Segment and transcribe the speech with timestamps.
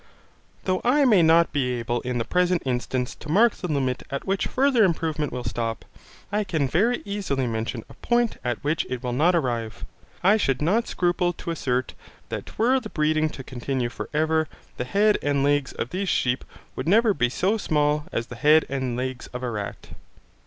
[0.63, 4.25] Though I may not be able in the present instance to mark the limit at
[4.25, 5.85] which further improvement will stop,
[6.31, 9.85] I can very easily mention a point at which it will not arrive.
[10.23, 11.93] I should not scruple to assert
[12.29, 16.43] that were the breeding to continue for ever, the head and legs of these sheep
[16.75, 19.89] would never be so small as the head and legs of a rat.